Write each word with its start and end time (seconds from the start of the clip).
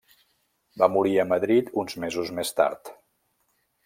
Va 0.83 0.87
morir 0.93 1.11
a 1.19 1.25
Madrid 1.31 1.69
uns 1.81 1.97
mesos 2.05 2.31
més 2.39 2.53
tard. 2.61 2.91